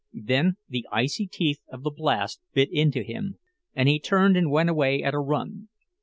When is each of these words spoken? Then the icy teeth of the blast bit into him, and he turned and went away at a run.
Then 0.23 0.55
the 0.67 0.87
icy 0.91 1.27
teeth 1.27 1.61
of 1.69 1.83
the 1.83 1.91
blast 1.91 2.41
bit 2.55 2.71
into 2.71 3.03
him, 3.03 3.37
and 3.75 3.87
he 3.87 3.99
turned 3.99 4.35
and 4.35 4.49
went 4.49 4.71
away 4.71 5.03
at 5.03 5.13
a 5.13 5.19
run. 5.19 5.67